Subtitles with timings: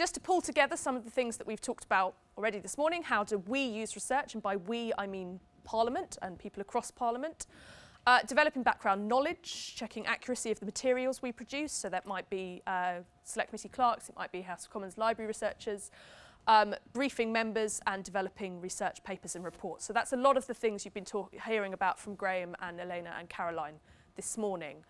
[0.00, 3.02] just to pull together some of the things that we've talked about already this morning,
[3.02, 4.32] how do we use research?
[4.32, 7.46] And by we, I mean Parliament and people across Parliament.
[8.06, 12.62] Uh, developing background knowledge, checking accuracy of the materials we produce, so that might be
[12.66, 15.90] uh, Select Committee clerks, it might be House of Commons library researchers,
[16.46, 19.84] um, briefing members and developing research papers and reports.
[19.84, 21.04] So that's a lot of the things you've been
[21.44, 23.74] hearing about from Graham and Elena and Caroline
[24.16, 24.82] this morning.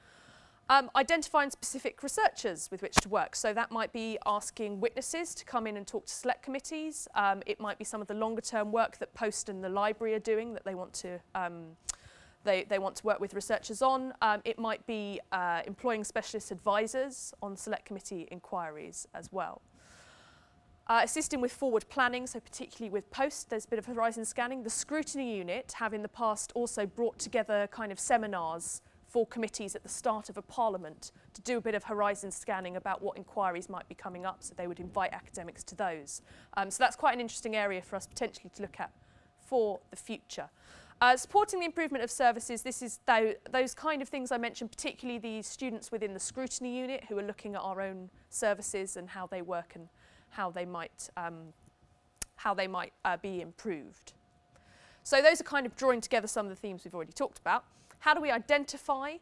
[0.70, 3.34] Um, identifying specific researchers with which to work.
[3.34, 7.08] So that might be asking witnesses to come in and talk to select committees.
[7.16, 10.14] Um, it might be some of the longer term work that Post and the library
[10.14, 11.76] are doing that they want to um,
[12.44, 14.14] they, they want to work with researchers on.
[14.22, 19.62] Um, it might be uh, employing specialist advisors on select committee inquiries as well.
[20.86, 24.62] Uh, assisting with forward planning, so particularly with post, there's a bit of horizon scanning.
[24.62, 29.74] The scrutiny unit have in the past also brought together kind of seminars for committees
[29.74, 33.16] at the start of a parliament to do a bit of horizon scanning about what
[33.16, 36.22] inquiries might be coming up, so they would invite academics to those.
[36.56, 38.92] Um, so that's quite an interesting area for us potentially to look at
[39.44, 40.48] for the future.
[41.00, 44.70] Uh, supporting the improvement of services, this is th those kind of things I mentioned,
[44.70, 49.08] particularly the students within the scrutiny unit who are looking at our own services and
[49.08, 49.88] how they work and
[50.28, 51.52] how they might, um,
[52.36, 54.12] how they might uh, be improved.
[55.02, 57.64] So those are kind of drawing together some of the themes we've already talked about.
[58.00, 59.16] How do we identify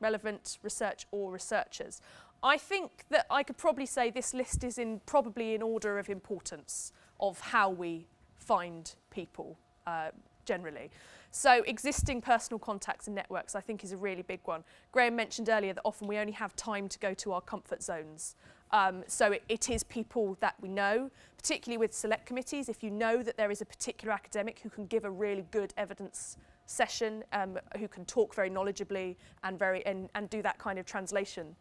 [0.00, 2.00] relevant research or researchers?
[2.42, 6.08] I think that I could probably say this list is in probably in order of
[6.08, 10.10] importance of how we find people uh,
[10.44, 10.90] generally.
[11.30, 14.64] So existing personal contacts and networks I think is a really big one.
[14.90, 18.34] Graham mentioned earlier that often we only have time to go to our comfort zones.
[18.72, 22.68] Um, so it, it is people that we know, particularly with select committees.
[22.68, 25.72] If you know that there is a particular academic who can give a really good
[25.76, 30.78] evidence session, um, who can talk very knowledgeably and, very, and, and do that kind
[30.78, 31.54] of translation,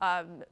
[0.00, 0.42] um,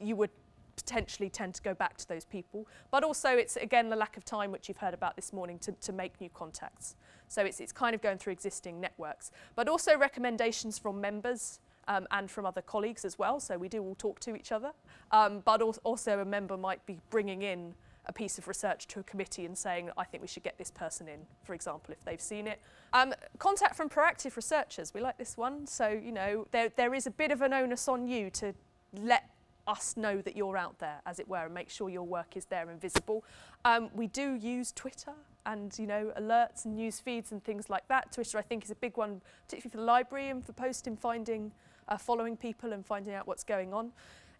[0.00, 0.30] you would
[0.76, 2.66] potentially tend to go back to those people.
[2.90, 5.72] But also it's, again, the lack of time, which you've heard about this morning, to,
[5.72, 6.96] to make new contacts.
[7.28, 9.30] So it's, it's kind of going through existing networks.
[9.54, 13.40] But also recommendations from members um, and from other colleagues as well.
[13.40, 14.72] So we do all talk to each other.
[15.12, 17.74] Um, but also a member might be bringing in
[18.06, 20.70] a piece of research to a committee and saying, I think we should get this
[20.70, 22.60] person in, for example, if they've seen it.
[22.92, 25.66] Um, contact from proactive researchers, we like this one.
[25.66, 28.54] So, you know, there, there is a bit of an onus on you to
[28.92, 29.30] let
[29.66, 32.46] us know that you're out there, as it were, and make sure your work is
[32.46, 33.24] there and visible.
[33.64, 35.12] Um, we do use Twitter
[35.46, 38.12] and you know alerts and news feeds and things like that.
[38.12, 41.52] Twitter, I think, is a big one, particularly for the library and for posting, finding,
[41.88, 43.92] uh, following people and finding out what's going on.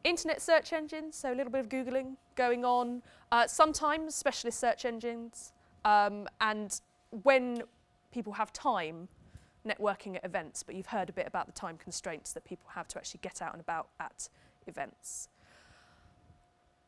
[0.05, 3.03] Internet search engines, so a little bit of googling going on.
[3.31, 5.53] Uh, sometimes specialist search engines,
[5.84, 6.81] um, and
[7.22, 7.62] when
[8.12, 9.09] people have time,
[9.66, 10.62] networking at events.
[10.62, 13.43] But you've heard a bit about the time constraints that people have to actually get
[13.43, 14.28] out and about at
[14.66, 15.28] events.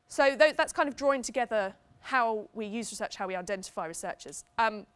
[0.09, 4.45] So th that's kind of drawing together how we use research, how we identify researchers.
[4.59, 4.87] Um,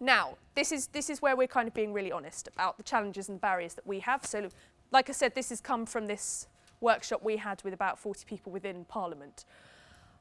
[0.00, 3.28] now, this is, this is where we're kind of being really honest about the challenges
[3.28, 4.24] and the barriers that we have.
[4.24, 4.48] So,
[4.90, 6.48] like I said, this has come from this
[6.82, 9.44] workshop we had with about 40 people within Parliament.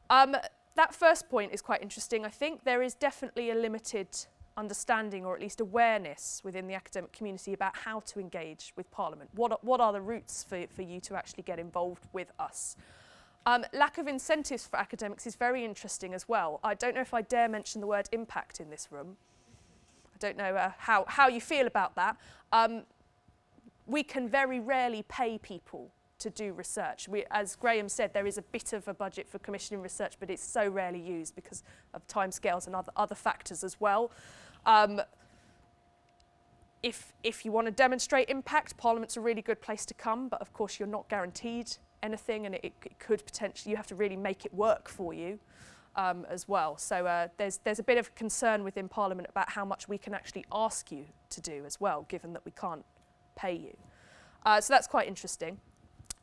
[0.10, 0.36] Um,
[0.76, 2.26] that first point is quite interesting.
[2.26, 4.08] I think there is definitely a limited
[4.58, 9.30] understanding or at least awareness within the academic community about how to engage with Parliament.
[9.34, 12.76] What are, what are the routes for, for you to actually get involved with us?
[13.46, 16.60] Um, lack of incentives for academics is very interesting as well.
[16.64, 19.18] I don't know if I dare mention the word impact in this room.
[20.14, 22.18] I don't know uh, how, how you feel about that.
[22.52, 22.84] Um,
[23.88, 25.92] we can very rarely pay people
[26.22, 27.08] to do research.
[27.08, 30.30] We, as Graham said, there is a bit of a budget for commissioning research, but
[30.30, 34.12] it's so rarely used because of timescales and other, other factors as well.
[34.66, 35.02] Um,
[36.84, 40.42] if, if you want to demonstrate impact, Parliament's a really good place to come, but
[40.42, 44.16] of course you're not guaranteed anything and it, it could potentially, you have to really
[44.16, 45.40] make it work for you
[45.96, 46.78] um, as well.
[46.78, 50.14] So uh, there's, there's a bit of concern within Parliament about how much we can
[50.14, 52.86] actually ask you to do as well, given that we can't
[53.36, 53.76] pay you.
[54.46, 55.60] Uh, so that's quite interesting.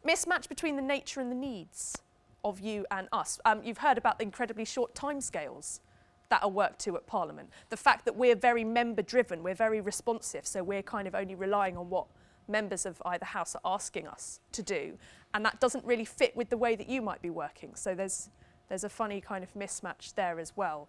[0.07, 1.97] Mismatch between the nature and the needs
[2.45, 3.39] of you and us.
[3.45, 5.81] Um, you've heard about the incredibly short timescales
[6.29, 7.51] that are worked to at Parliament.
[7.71, 11.35] The fact that we're very member driven, we're very responsive, so we're kind of only
[11.35, 12.07] relying on what
[12.47, 14.99] members of either house are asking us to do.
[15.35, 17.75] And that doesn't really fit with the way that you might be working.
[17.75, 18.31] So there's,
[18.69, 20.89] there's a funny kind of mismatch there as well.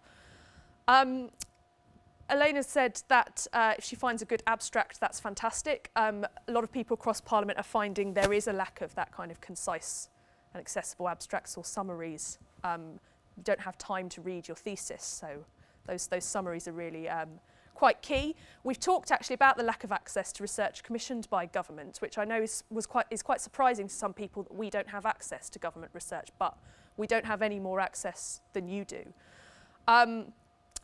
[0.88, 1.30] Um,
[2.30, 5.90] Elena said that uh, if she finds a good abstract, that's fantastic.
[5.96, 9.12] Um, a lot of people across Parliament are finding there is a lack of that
[9.12, 10.08] kind of concise
[10.54, 12.38] and accessible abstracts or summaries.
[12.62, 13.00] Um,
[13.36, 15.44] you don't have time to read your thesis, so
[15.86, 17.28] those, those summaries are really um,
[17.74, 18.36] quite key.
[18.62, 22.24] We've talked actually about the lack of access to research commissioned by government, which I
[22.24, 25.50] know is, was quite, is quite surprising to some people that we don't have access
[25.50, 26.56] to government research, but
[26.96, 29.02] we don't have any more access than you do.
[29.88, 30.32] Um,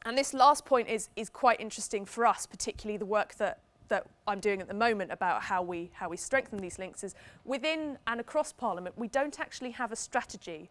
[0.07, 3.59] and this last point is, is quite interesting for us, particularly the work that,
[3.89, 7.17] that I'm doing at the moment about how we, how we strengthen these links is
[7.45, 10.71] within and across Parliament, we don't actually have a strategy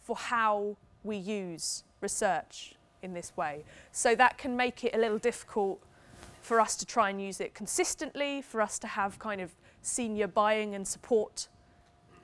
[0.00, 3.64] for how we use research in this way.
[3.90, 5.82] So that can make it a little difficult
[6.40, 9.50] for us to try and use it consistently, for us to have kind of
[9.82, 11.48] senior buying and support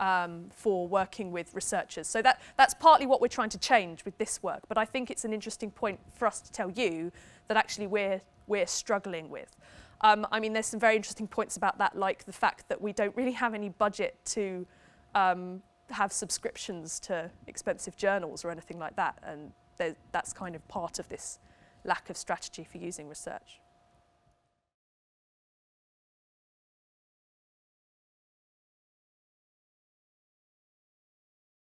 [0.01, 2.09] um, for working with researchers.
[2.09, 4.61] So that, that's partly what we're trying to change with this work.
[4.69, 7.13] But I think it's an interesting point for us to tell you
[7.49, 9.57] that actually we're, we're struggling with.
[10.01, 12.93] Um, I mean, there's some very interesting points about that, like the fact that we
[12.93, 14.67] don't really have any budget to
[15.15, 19.19] um, have subscriptions to expensive journals or anything like that.
[19.23, 19.53] And
[20.11, 21.39] that's kind of part of this
[21.85, 23.61] lack of strategy for using research.